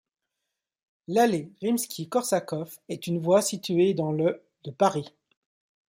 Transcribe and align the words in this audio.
L'allée 1.07 1.51
Rimski-Korsakov 1.61 2.79
est 2.89 3.05
une 3.05 3.21
voie 3.21 3.43
située 3.43 3.93
dans 3.93 4.11
le 4.11 4.41
de 4.63 4.71
Paris. 4.71 5.13